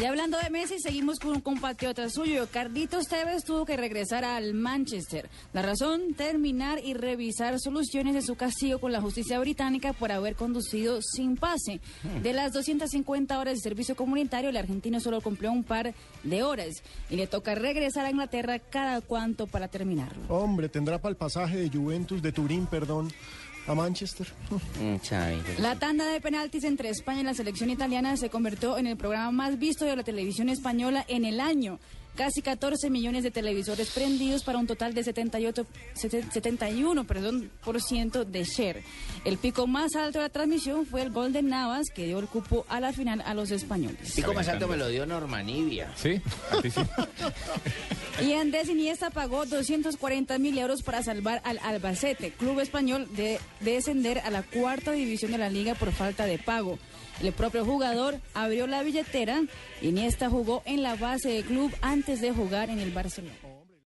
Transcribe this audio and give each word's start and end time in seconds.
Y 0.00 0.04
hablando 0.04 0.38
de 0.38 0.50
Messi, 0.50 0.80
seguimos 0.80 1.20
con 1.20 1.32
un 1.32 1.40
compatriota 1.40 2.08
suyo. 2.10 2.48
Carlitos 2.50 3.06
Tevez 3.06 3.44
tuvo 3.44 3.64
que 3.64 3.76
regresar 3.76 4.24
al 4.24 4.52
Manchester. 4.54 5.28
La 5.52 5.62
razón, 5.62 6.14
terminar 6.14 6.80
y 6.82 6.94
revisar 6.94 7.60
soluciones 7.60 8.14
de 8.14 8.22
su 8.22 8.34
castigo 8.34 8.80
con 8.80 8.90
la 8.90 9.00
justicia 9.00 9.38
británica 9.38 9.92
por 9.92 10.10
haber 10.10 10.34
conducido 10.34 11.00
sin 11.02 11.36
pase. 11.36 11.80
De 12.22 12.32
las 12.32 12.52
250 12.52 13.38
horas 13.38 13.54
de 13.54 13.60
servicio 13.60 13.94
comunitario, 13.94 14.50
el 14.50 14.56
argentino 14.56 14.98
solo 14.98 15.20
cumplió 15.20 15.52
un 15.52 15.62
par 15.62 15.94
de 16.24 16.42
horas 16.42 16.82
y 17.08 17.16
le 17.16 17.28
toca 17.28 17.54
regresar 17.54 18.04
a 18.06 18.10
Inglaterra 18.10 18.58
cada 18.58 19.02
cuanto 19.02 19.46
para 19.46 19.68
terminarlo. 19.68 20.22
Hombre, 20.28 20.68
tendrá 20.68 20.98
para 21.00 21.10
el 21.10 21.16
pasaje 21.16 21.58
de 21.58 21.70
Juventus, 21.70 22.22
de 22.22 22.32
Turín, 22.32 22.66
perdón, 22.66 23.08
a 23.66 23.74
Manchester. 23.74 24.26
Mm, 24.80 24.96
pues 24.96 25.58
La 25.60 25.76
tanda 25.78 26.06
de 26.06 26.20
penaltis 26.20 26.64
entre 26.64 26.88
España 26.90 27.20
y 27.20 27.24
la 27.24 27.34
selección 27.34 27.70
italiana 27.70 28.16
se 28.16 28.30
convirtió 28.30 28.76
en 28.78 28.86
el 28.86 28.96
programa 28.96 29.30
más 29.30 29.58
visto 29.58 29.84
de 29.84 29.94
la 29.96 30.02
televisión 30.02 30.48
española 30.48 31.04
en 31.08 31.24
el 31.24 31.40
año. 31.40 31.78
Casi 32.16 32.42
14 32.42 32.90
millones 32.90 33.22
de 33.22 33.30
televisores 33.30 33.88
prendidos 33.90 34.44
para 34.44 34.58
un 34.58 34.66
total 34.66 34.92
de 34.92 35.02
78, 35.02 35.66
sete- 35.94 36.24
71 36.30 37.04
perdón, 37.04 37.50
por 37.64 37.80
ciento 37.80 38.24
de 38.26 38.44
share. 38.44 38.82
El 39.24 39.38
pico 39.38 39.66
más 39.66 39.94
alto 39.96 40.18
de 40.18 40.24
la 40.24 40.28
transmisión 40.28 40.84
fue 40.84 41.00
el 41.02 41.10
gol 41.10 41.32
de 41.32 41.42
Navas, 41.42 41.86
que 41.94 42.04
dio 42.06 42.18
el 42.18 42.26
cupo 42.26 42.66
a 42.68 42.80
la 42.80 42.92
final 42.92 43.22
a 43.24 43.32
los 43.32 43.50
españoles. 43.50 44.12
Pico 44.14 44.34
más 44.34 44.48
alto 44.48 44.68
me 44.68 44.76
lo 44.76 44.88
dio 44.88 45.06
Normanivia. 45.06 45.90
Sí, 45.96 46.20
a 46.50 46.60
ti 46.60 46.70
sí. 46.70 46.80
Y 48.22 48.34
Andrés 48.34 48.68
Iniesta 48.68 49.10
pagó 49.10 49.46
240 49.46 50.38
mil 50.38 50.56
euros 50.56 50.82
para 50.82 51.02
salvar 51.02 51.40
al 51.44 51.58
Albacete, 51.58 52.30
club 52.30 52.60
español, 52.60 53.08
de, 53.16 53.40
de 53.60 53.72
descender 53.72 54.20
a 54.20 54.30
la 54.30 54.44
cuarta 54.44 54.92
división 54.92 55.32
de 55.32 55.38
la 55.38 55.50
liga 55.50 55.74
por 55.74 55.90
falta 55.90 56.24
de 56.24 56.38
pago. 56.38 56.78
El 57.20 57.32
propio 57.32 57.64
jugador 57.64 58.20
abrió 58.32 58.68
la 58.68 58.82
billetera. 58.84 59.42
Iniesta 59.80 60.30
jugó 60.30 60.62
en 60.66 60.82
la 60.82 60.94
base 60.94 61.30
del 61.30 61.44
club 61.44 61.72
antes 61.80 62.20
de 62.20 62.30
jugar 62.30 62.70
en 62.70 62.78
el 62.78 62.92
Barcelona. 62.92 63.51